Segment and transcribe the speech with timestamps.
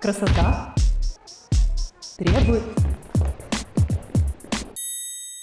[0.00, 0.74] Красота
[2.16, 2.62] требует...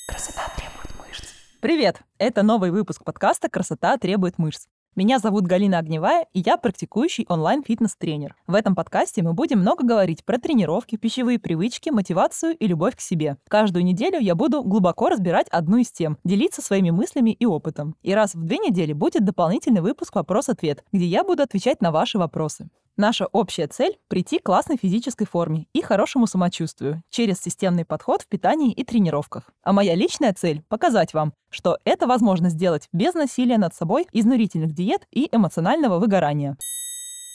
[0.08, 1.26] Красота требует мышц.
[1.60, 2.02] Привет!
[2.18, 4.66] Это новый выпуск подкаста «Красота требует мышц».
[4.96, 8.36] Меня зовут Галина Огневая, и я практикующий онлайн-фитнес-тренер.
[8.48, 13.00] В этом подкасте мы будем много говорить про тренировки, пищевые привычки, мотивацию и любовь к
[13.00, 13.38] себе.
[13.48, 17.96] Каждую неделю я буду глубоко разбирать одну из тем, делиться своими мыслями и опытом.
[18.02, 22.18] И раз в две недели будет дополнительный выпуск «Вопрос-ответ», где я буду отвечать на ваши
[22.18, 22.70] вопросы.
[23.00, 28.28] Наша общая цель– прийти к классной физической форме и хорошему самочувствию через системный подход в
[28.28, 29.52] питании и тренировках.
[29.62, 34.74] А моя личная цель– показать вам, что это возможно сделать без насилия над собой, изнурительных
[34.74, 36.58] диет и эмоционального выгорания.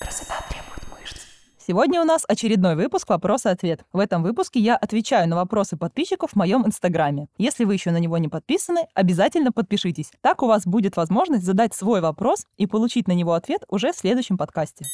[0.01, 1.21] Красота требует мышц.
[1.65, 3.85] Сегодня у нас очередной выпуск «Вопрос-ответ».
[3.93, 7.29] В этом выпуске я отвечаю на вопросы подписчиков в моем инстаграме.
[7.39, 10.11] Если вы еще на него не подписаны, обязательно подпишитесь.
[10.23, 13.97] Так у вас будет возможность задать свой вопрос и получить на него ответ уже в
[13.97, 14.87] следующем подкасте.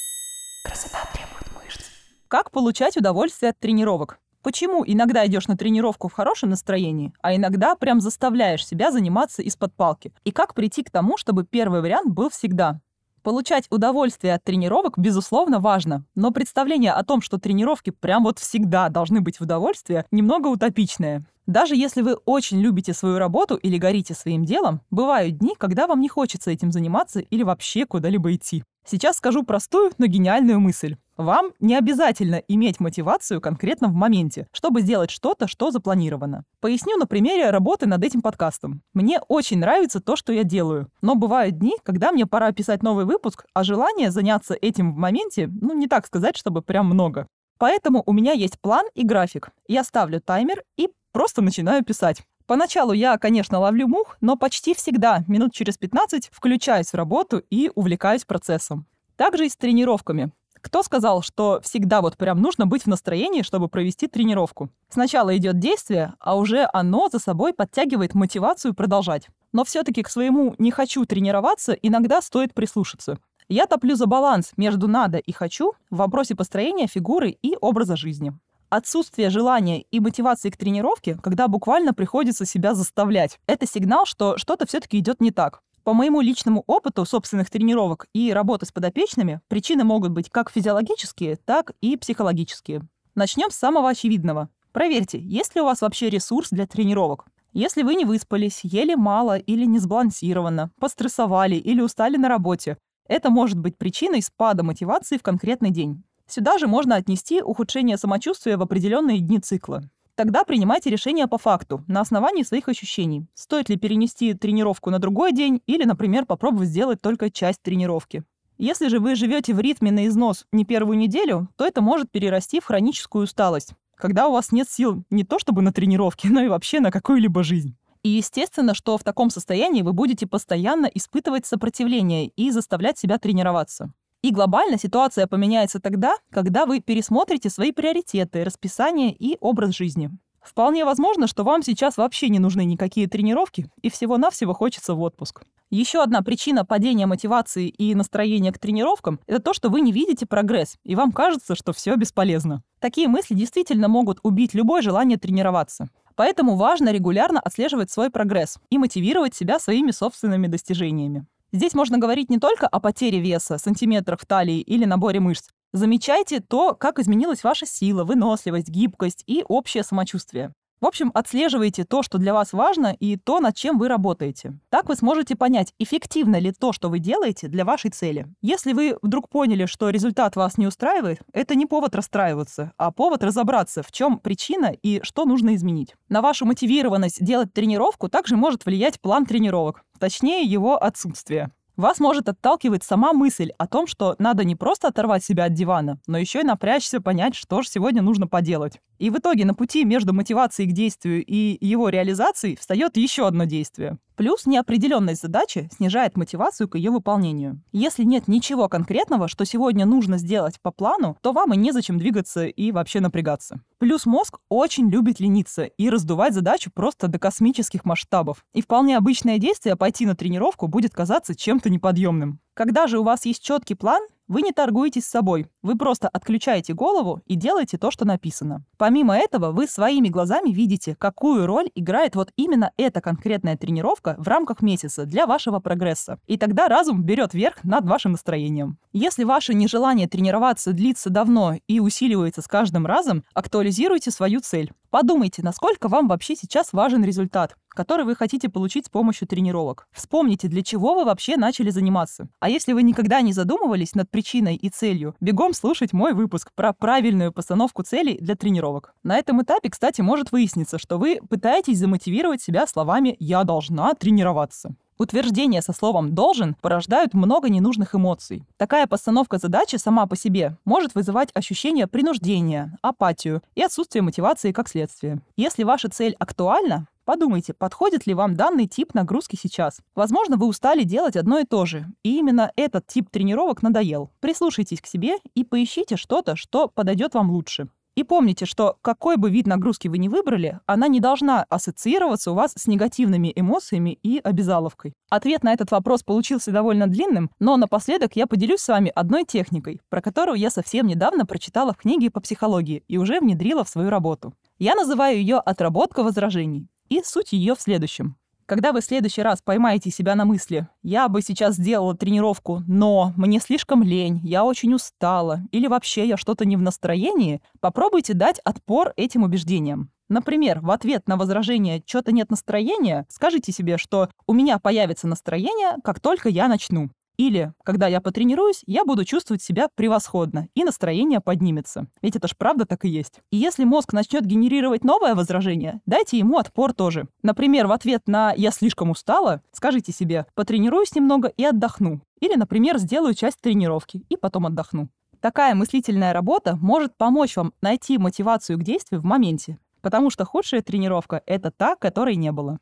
[0.63, 1.87] Красота требует мышц.
[2.29, 4.19] Как получать удовольствие от тренировок?
[4.43, 9.75] Почему иногда идешь на тренировку в хорошем настроении, а иногда прям заставляешь себя заниматься из-под
[9.75, 10.13] палки?
[10.25, 12.81] И как прийти к тому, чтобы первый вариант был всегда?
[13.23, 18.89] Получать удовольствие от тренировок, безусловно, важно, но представление о том, что тренировки прям вот всегда
[18.89, 21.25] должны быть в удовольствие, немного утопичное.
[21.47, 26.01] Даже если вы очень любите свою работу или горите своим делом, бывают дни, когда вам
[26.01, 28.65] не хочется этим заниматься или вообще куда-либо идти.
[28.91, 30.97] Сейчас скажу простую, но гениальную мысль.
[31.19, 36.45] Вам не обязательно иметь мотивацию конкретно в моменте, чтобы сделать что-то, что запланировано.
[36.61, 38.81] Поясню на примере работы над этим подкастом.
[38.95, 43.05] Мне очень нравится то, что я делаю, но бывают дни, когда мне пора писать новый
[43.05, 47.27] выпуск, а желание заняться этим в моменте, ну не так сказать, чтобы прям много.
[47.59, 49.51] Поэтому у меня есть план и график.
[49.67, 52.23] Я ставлю таймер и просто начинаю писать.
[52.49, 57.71] Поначалу я, конечно, ловлю мух, но почти всегда, минут через 15, включаюсь в работу и
[57.75, 58.87] увлекаюсь процессом.
[59.17, 60.33] Также и с тренировками.
[60.63, 64.71] Кто сказал, что всегда вот прям нужно быть в настроении, чтобы провести тренировку?
[64.89, 69.29] Сначала идет действие, а уже оно за собой подтягивает мотивацию продолжать.
[69.53, 73.19] Но все-таки к своему «не хочу тренироваться» иногда стоит прислушаться.
[73.51, 78.33] Я топлю за баланс между «надо» и «хочу» в вопросе построения фигуры и образа жизни.
[78.71, 84.67] Отсутствие желания и мотивации к тренировке, когда буквально приходится себя заставлять, это сигнал, что что-то
[84.67, 85.63] все-таки идет не так.
[85.85, 91.37] По моему личному опыту собственных тренировок и работы с подопечными, причины могут быть как физиологические,
[91.37, 92.83] так и психологические.
[93.15, 94.51] Начнем с самого очевидного.
[94.73, 97.25] Проверьте, есть ли у вас вообще ресурс для тренировок.
[97.55, 102.77] Если вы не выспались, ели мало или не сбалансированно, пострессовали или устали на работе,
[103.09, 106.05] это может быть причиной спада мотивации в конкретный день.
[106.29, 109.83] Сюда же можно отнести ухудшение самочувствия в определенные дни цикла.
[110.15, 113.27] Тогда принимайте решение по факту, на основании своих ощущений.
[113.35, 118.25] Стоит ли перенести тренировку на другой день или, например, попробовать сделать только часть тренировки.
[118.59, 122.61] Если же вы живете в ритме на износ не первую неделю, то это может перерасти
[122.61, 126.49] в хроническую усталость, когда у вас нет сил не то чтобы на тренировки, но и
[126.49, 127.77] вообще на какую-либо жизнь.
[128.03, 133.93] И естественно, что в таком состоянии вы будете постоянно испытывать сопротивление и заставлять себя тренироваться.
[134.23, 140.11] И глобально ситуация поменяется тогда, когда вы пересмотрите свои приоритеты, расписание и образ жизни.
[140.43, 145.43] Вполне возможно, что вам сейчас вообще не нужны никакие тренировки, и всего-навсего хочется в отпуск.
[145.71, 150.25] Еще одна причина падения мотивации и настроения к тренировкам– это то, что вы не видите
[150.25, 152.63] прогресс, и вам кажется, что все бесполезно.
[152.81, 155.91] Такие мысли действительно могут убить любое желание тренироваться.
[156.17, 161.27] Поэтому важно регулярно отслеживать свой прогресс и мотивировать себя своими собственными достижениями.
[161.51, 165.49] Здесь можно говорить не только о потере веса, сантиметрах в талии или наборе мышц.
[165.73, 170.53] Замечайте то, как изменилась ваша сила, выносливость, гибкость и общее самочувствие.
[170.81, 174.59] В общем, отслеживайте то, что для вас важно, и то, над чем вы работаете.
[174.71, 178.27] Так вы сможете понять, эффективно ли то, что вы делаете, для вашей цели.
[178.43, 183.25] Если вы вдруг поняли, что результат вас не устраивает, это не повод расстраиваться, а повод
[183.25, 185.97] разобраться, в чем причина и что нужно изменить.
[186.09, 191.51] На вашу мотивированность делать тренировку также может влиять план тренировок, точнее его отсутствие.
[191.79, 196.01] Вас может отталкивать сама мысль о том, что надо не просто оторвать себя от дивана,
[196.09, 198.81] но еще и напрячься, понять, что же сегодня нужно поделать.
[198.99, 203.45] И в итоге на пути между мотивацией к действию и его реализацией встает еще одно
[203.45, 203.99] действие.
[204.19, 207.63] Плюс неопределенность задачи снижает мотивацию к ее выполнению.
[207.71, 212.47] Если нет ничего конкретного, что сегодня нужно сделать по плану, то вам и незачем двигаться
[212.47, 213.61] и вообще напрягаться.
[213.79, 218.45] Плюс мозг очень любит лениться и раздувать задачу просто до космических масштабов.
[218.53, 222.41] И вполне обычное действие пойти на тренировку будет казаться чем-то неподъемным.
[222.55, 226.75] Когда же у вас есть четкий план, Вы не торгуетесь с собой, вы просто отключаете
[226.75, 228.63] голову и делаете то, что написано.
[228.77, 234.29] Помимо этого, вы своими глазами видите, какую роль играет вот именно эта конкретная тренировка в
[234.29, 236.19] рамках месяца для вашего прогресса.
[236.27, 238.77] И тогда разум берет верх над вашим настроением.
[238.93, 244.73] Если ваше нежелание тренироваться длится давно и усиливается с каждым разом, актуализируйте свою цель.
[244.91, 249.87] Подумайте, насколько вам вообще сейчас важен результат, который вы хотите получить с помощью тренировок.
[249.93, 252.29] Вспомните, для чего вы вообще начали заниматься.
[252.41, 256.73] А если вы никогда не задумывались над причиной и целью, бегом слушать мой выпуск про
[256.73, 258.95] правильную постановку целей для тренировок.
[259.03, 264.75] На этом этапе, кстати, может выясниться, что вы пытаетесь замотивировать себя словами «я должна тренироваться».
[264.99, 268.45] Утверждения со словом «должен» порождают много ненужных эмоций.
[268.57, 274.69] Такая постановка задачи сама по себе может вызывать ощущение принуждения, апатию и отсутствие мотивации как
[274.69, 275.21] следствие.
[275.37, 279.81] Если ваша цель актуальна, Подумайте, подходит ли вам данный тип нагрузки сейчас.
[279.95, 284.11] Возможно, вы устали делать одно и то же, и именно этот тип тренировок надоел.
[284.21, 287.71] Прислушайтесь к себе и поищите что-то, что подойдет вам лучше.
[287.99, 292.35] И помните, что какой бы вид нагрузки вы ни выбрали, она не должна ассоциироваться у
[292.35, 294.95] вас с негативными эмоциями и обязаловкой.
[295.11, 299.81] Ответ на этот вопрос получился довольно длинным, но напоследок я поделюсь с вами одной техникой,
[299.89, 303.91] про которую я совсем недавно прочитала в книге по психологии и уже внедрила в свою
[303.91, 304.33] работу.
[304.61, 306.69] Я называю ее «отработка возражений».
[306.89, 308.15] И суть ее в следующем.
[308.49, 313.13] Когда вы в следующий раз поймаете себя на мысли «я бы сейчас сделала тренировку, но
[313.15, 318.41] мне слишком лень, я очень устала» или вообще «я что-то не в настроении», попробуйте дать
[318.45, 319.91] отпор этим убеждениям.
[320.09, 325.77] Например, в ответ на возражение «что-то нет настроения» скажите себе, что «у меня появится настроение,
[325.85, 326.89] как только я начну».
[327.19, 331.89] Или, когда я потренируюсь, я буду чувствовать себя превосходно, и настроение поднимется.
[332.01, 333.21] Ведь это ж правда так и есть.
[333.33, 337.09] И если мозг начнет генерировать новое возражение, дайте ему отпор тоже.
[337.23, 342.01] Например, в ответ на «я слишком устала» скажите себе «потренируюсь немного и отдохну».
[342.21, 344.89] Или, например, сделаю часть тренировки и потом отдохну.
[345.21, 350.63] Такая мыслительная работа может помочь вам найти мотивацию к действию в моменте, потому что худшая
[350.63, 352.59] тренировка— это та, которой не было.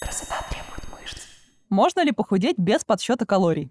[0.00, 0.34] Красота
[1.70, 3.70] можно ли похудеть без подсчета калорий?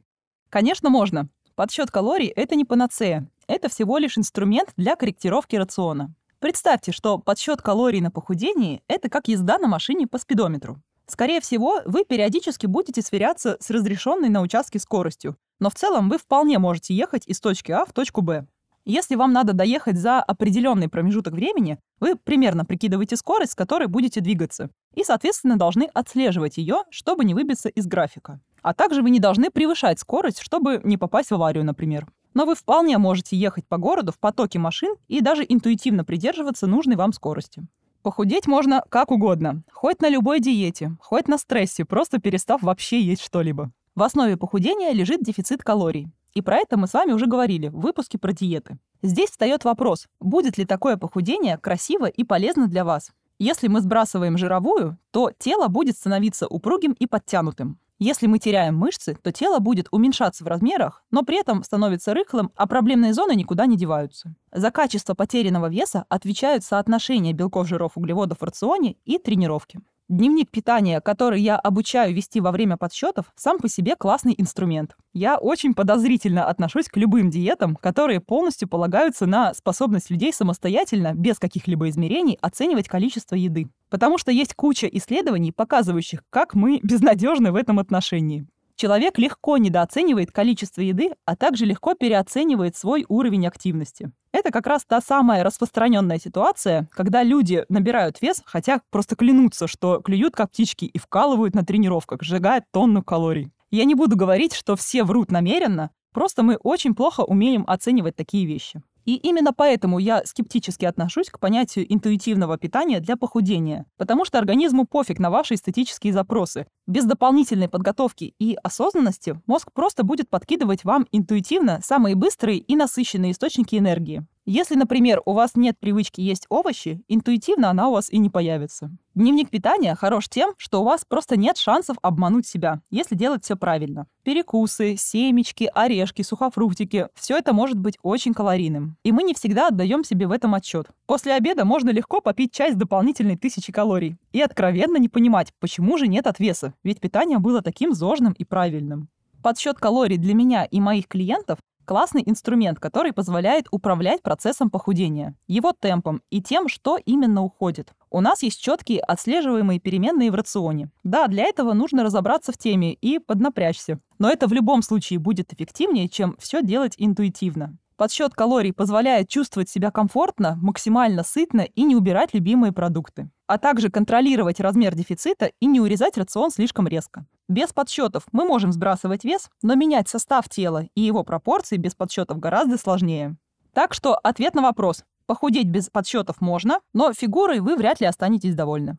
[0.50, 1.30] Конечно, можно.
[1.56, 3.28] Подсчет калорий– это не панацея.
[3.48, 6.14] Это всего лишь инструмент для корректировки рациона.
[6.40, 10.80] Представьте, что подсчет калорий на похудении– это как езда на машине по спидометру.
[11.08, 16.18] Скорее всего, вы периодически будете сверяться с разрешенной на участке скоростью, но в целом вы
[16.18, 18.46] вполне можете ехать из точки А в точку Б.
[18.90, 24.22] Если вам надо доехать за определенный промежуток времени, вы примерно прикидываете скорость, с которой будете
[24.22, 28.40] двигаться, и, соответственно, должны отслеживать ее, чтобы не выбиться из графика.
[28.62, 32.08] А также вы не должны превышать скорость, чтобы не попасть в аварию, например.
[32.34, 36.96] Но вы вполне можете ехать по городу в потоке машин и даже интуитивно придерживаться нужной
[36.96, 37.68] вам скорости.
[38.04, 43.22] Похудеть можно как угодно, хоть на любой диете, хоть на стрессе, просто перестав вообще есть
[43.22, 43.70] что-либо.
[43.96, 46.08] В основе похудения лежит дефицит калорий.
[46.38, 48.78] И про это мы с вами уже говорили в выпуске про диеты.
[49.02, 53.10] Здесь встает вопрос, будет ли такое похудение красиво и полезно для вас.
[53.40, 57.80] Если мы сбрасываем жировую, то тело будет становиться упругим и подтянутым.
[57.98, 62.52] Если мы теряем мышцы, то тело будет уменьшаться в размерах, но при этом становится рыхлым,
[62.56, 64.36] а проблемные зоны никуда не деваются.
[64.52, 69.80] За качество потерянного веса отвечают соотношение белков, жиров, углеводов в рационе и тренировки.
[70.10, 74.96] Дневник питания, который я обучаю вести во время подсчетов, сам по себе классный инструмент.
[75.12, 81.40] Я очень подозрительно отношусь к любым диетам, которые полностью полагаются на способность людей самостоятельно, без
[81.40, 83.68] каких-либо измерений, оценивать количество еды.
[83.90, 88.48] Потому что есть куча исследований, показывающих, как мы безнадежны в этом отношении.
[88.78, 94.12] Человек легко недооценивает количество еды, а также легко переоценивает свой уровень активности.
[94.32, 100.00] Это как раз та самая распространенная ситуация, когда люди набирают вес, хотя просто клянутся, что
[100.00, 103.52] клюют как птички и вкалывают на тренировках, сжигая тонну калорий.
[103.72, 108.48] Я не буду говорить, что все врут намеренно, просто мы очень плохо умеем оценивать такие
[108.48, 108.82] вещи.
[109.06, 114.88] И именно поэтому я скептически отношусь к понятию интуитивного питания для похудения, потому что организму
[114.88, 116.66] пофиг на ваши эстетические запросы.
[116.88, 123.34] Без дополнительной подготовки и осознанности мозг просто будет подкидывать вам интуитивно самые быстрые и насыщенные
[123.34, 124.26] источники энергии.
[124.50, 128.90] Если, например, у вас нет привычки есть овощи, интуитивно она у вас и не появится.
[129.14, 133.58] Дневник питания хорош тем, что у вас просто нет шансов обмануть себя, если делать все
[133.58, 134.08] правильно.
[134.24, 138.96] Перекусы, семечки, орешки, сухофруктики– все это может быть очень калорийным.
[139.04, 140.88] И мы не всегда отдаем себе в этом отчет.
[141.08, 144.16] После обеда можно легко попить чай с дополнительной тысячи калорий.
[144.32, 149.10] И откровенно не понимать, почему же нет отвеса, ведь питание было таким зожным и правильным.
[149.44, 155.72] Подсчет калорий для меня и моих клиентов классный инструмент, который позволяет управлять процессом похудения, его
[155.72, 157.94] темпом и тем, что именно уходит.
[158.12, 160.92] У нас есть четкие отслеживаемые переменные в рационе.
[161.04, 164.00] Да, для этого нужно разобраться в теме и поднапрячься.
[164.20, 167.78] Но это в любом случае будет эффективнее, чем все делать интуитивно.
[167.96, 173.32] Подсчет калорий позволяет чувствовать себя комфортно, максимально сытно и не убирать любимые продукты.
[173.48, 177.26] А также контролировать размер дефицита и не урезать рацион слишком резко.
[177.50, 182.40] Без подсчетов мы можем сбрасывать вес, но менять состав тела и его пропорции без подсчетов
[182.40, 183.38] гораздо сложнее.
[183.74, 185.06] Так что ответ на вопрос.
[185.28, 188.98] Похудеть без подсчетов можно, но фигурой вы вряд ли останетесь довольны.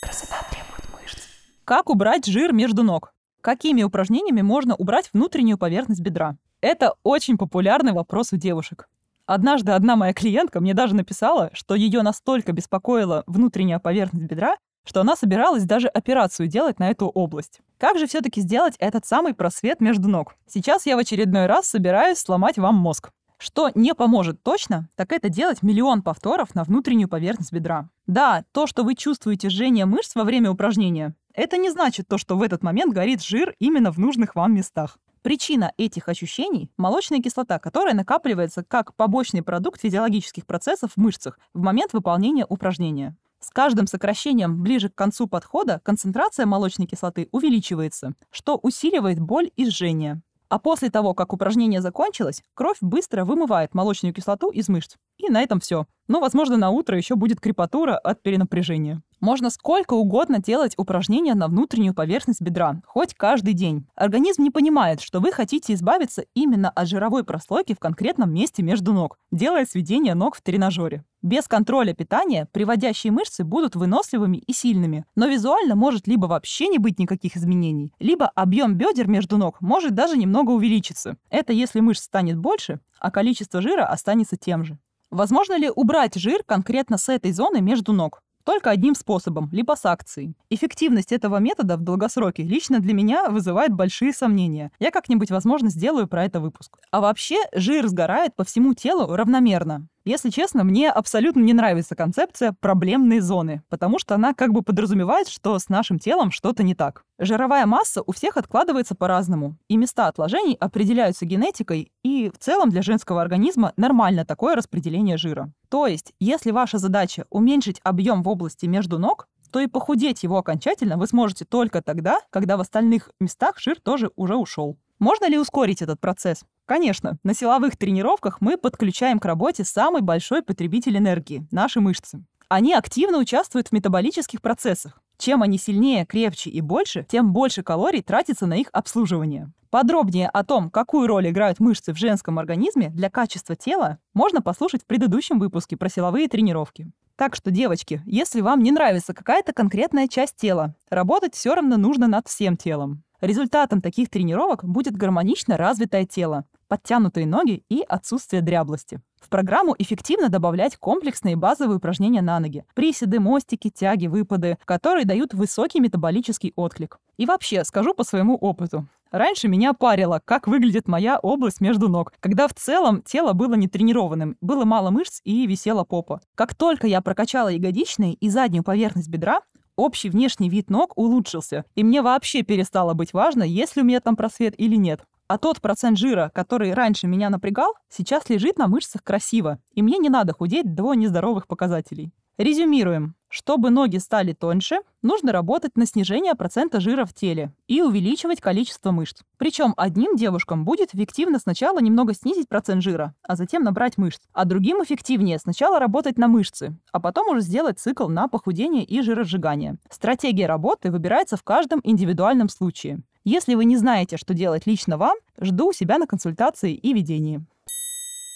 [0.00, 1.24] Красота требует мышц.
[1.64, 3.12] Как убрать жир между ног?
[3.40, 6.36] Какими упражнениями можно убрать внутреннюю поверхность бедра?
[6.60, 8.88] Это очень популярный вопрос у девушек.
[9.26, 14.54] Однажды одна моя клиентка мне даже написала, что ее настолько беспокоила внутренняя поверхность бедра,
[14.86, 17.60] что она собиралась даже операцию делать на эту область.
[17.78, 20.36] Как же все-таки сделать этот самый просвет между ног?
[20.46, 23.10] Сейчас я в очередной раз собираюсь сломать вам мозг.
[23.38, 27.90] Что не поможет точно, так это делать миллион повторов на внутреннюю поверхность бедра.
[28.06, 32.38] Да, то, что вы чувствуете жжение мышц во время упражнения, это не значит то, что
[32.38, 34.96] в этот момент горит жир именно в нужных вам местах.
[35.20, 41.60] Причина этих ощущений– молочная кислота, которая накапливается как побочный продукт физиологических процессов в мышцах в
[41.60, 43.16] момент выполнения упражнения.
[43.46, 49.70] С каждым сокращением ближе к концу подхода концентрация молочной кислоты увеличивается, что усиливает боль и
[49.70, 50.20] жжение.
[50.48, 54.96] А после того, как упражнение закончилось, кровь быстро вымывает молочную кислоту из мышц.
[55.18, 55.86] И на этом все.
[56.08, 59.02] Но, возможно, на утро еще будет крепатура от перенапряжения.
[59.20, 63.86] Можно сколько угодно делать упражнения на внутреннюю поверхность бедра, хоть каждый день.
[63.96, 68.92] Организм не понимает, что вы хотите избавиться именно от жировой прослойки в конкретном месте между
[68.92, 71.02] ног, делая сведение ног в тренажере.
[71.22, 76.78] Без контроля питания приводящие мышцы будут выносливыми и сильными, но визуально может либо вообще не
[76.78, 81.16] быть никаких изменений, либо объем бедер между ног может даже немного увеличиться.
[81.30, 84.78] Это если мышц станет больше, а количество жира останется тем же.
[85.10, 88.20] Возможно ли убрать жир конкретно с этой зоны между ног?
[88.44, 90.36] Только одним способом– липосакцией.
[90.50, 94.70] Эффективность этого метода в долгосроке лично для меня вызывает большие сомнения.
[94.78, 96.78] Я как-нибудь, возможно, сделаю про это выпуск.
[96.92, 99.88] А вообще, жир сгорает по всему телу равномерно.
[100.06, 105.26] Если честно, мне абсолютно не нравится концепция проблемной зоны, потому что она как бы подразумевает,
[105.26, 107.04] что с нашим телом что-то не так.
[107.18, 112.82] Жировая масса у всех откладывается по-разному, и места отложений определяются генетикой, и в целом для
[112.82, 115.50] женского организма нормально такое распределение жира.
[115.68, 120.38] То есть, если ваша задача уменьшить объем в области между ног, то и похудеть его
[120.38, 124.78] окончательно вы сможете только тогда, когда в остальных местах жир тоже уже ушел.
[125.00, 126.44] Можно ли ускорить этот процесс?
[126.66, 132.24] Конечно, на силовых тренировках мы подключаем к работе самый большой потребитель энергии– наши мышцы.
[132.48, 135.00] Они активно участвуют в метаболических процессах.
[135.16, 139.52] Чем они сильнее, крепче и больше, тем больше калорий тратится на их обслуживание.
[139.70, 144.82] Подробнее о том, какую роль играют мышцы в женском организме для качества тела, можно послушать
[144.82, 146.90] в предыдущем выпуске про силовые тренировки.
[147.14, 152.08] Так что, девочки, если вам не нравится какая-то конкретная часть тела, работать все равно нужно
[152.08, 153.04] над всем телом.
[153.20, 159.00] Результатом таких тренировок будет гармонично развитое тело, подтянутые ноги и отсутствие дряблости.
[159.20, 162.64] В программу эффективно добавлять комплексные базовые упражнения на ноги.
[162.74, 166.98] Приседы, мостики, тяги, выпады, которые дают высокий метаболический отклик.
[167.16, 168.86] И вообще, скажу по своему опыту.
[169.10, 174.36] Раньше меня парило, как выглядит моя область между ног, когда в целом тело было нетренированным,
[174.40, 176.20] было мало мышц и висела попа.
[176.34, 179.40] Как только я прокачала ягодичные и заднюю поверхность бедра,
[179.76, 184.00] общий внешний вид ног улучшился, и мне вообще перестало быть важно, есть ли у меня
[184.00, 185.04] там просвет или нет.
[185.28, 189.98] А тот процент жира, который раньше меня напрягал, сейчас лежит на мышцах красиво, и мне
[189.98, 192.12] не надо худеть до нездоровых показателей.
[192.38, 193.14] Резюмируем.
[193.28, 198.92] Чтобы ноги стали тоньше, нужно работать на снижение процента жира в теле и увеличивать количество
[198.92, 199.22] мышц.
[199.36, 204.20] Причем одним девушкам будет эффективно сначала немного снизить процент жира, а затем набрать мышц.
[204.32, 209.00] А другим эффективнее сначала работать на мышцы, а потом уже сделать цикл на похудение и
[209.00, 209.78] жиросжигание.
[209.90, 213.02] Стратегия работы выбирается в каждом индивидуальном случае.
[213.28, 217.44] Если вы не знаете, что делать лично вам, жду себя на консультации и ведении.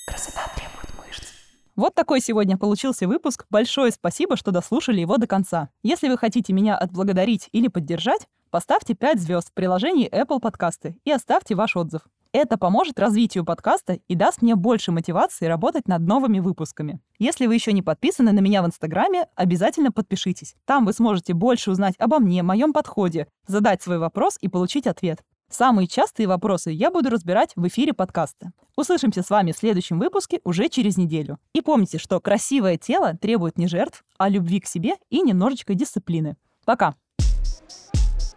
[0.05, 1.29] Красота требует мышц.
[1.77, 3.47] Вот такой сегодня получился выпуск.
[3.51, 5.69] Большое спасибо, что дослушали его до конца.
[5.85, 11.13] Если вы хотите меня отблагодарить или поддержать, поставьте 5 звезд в приложении Apple Подкасты и
[11.13, 12.03] оставьте ваш отзыв.
[12.33, 17.01] Это поможет развитию подкаста и даст мне больше мотивации работать над новыми выпусками.
[17.19, 20.55] Если вы еще не подписаны на меня в Инстаграме, обязательно подпишитесь.
[20.65, 25.25] Там вы сможете больше узнать обо мне, моем подходе, задать свой вопрос и получить ответ.
[25.51, 28.53] Самые частые вопросы я буду разбирать в эфире подкаста.
[28.77, 31.39] Услышимся с вами в следующем выпуске уже через неделю.
[31.53, 36.37] И помните, что красивое тело требует не жертв, а любви к себе и немножечко дисциплины.
[36.65, 36.95] Пока!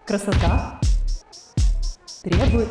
[0.07, 0.81] Красота
[2.23, 2.69] требует